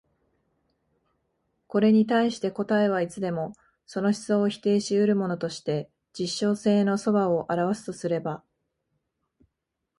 [1.67, 3.53] これに対して答えはいつでも
[3.85, 8.43] その思想を否定し得るものとして実証性の側を現すとすれば、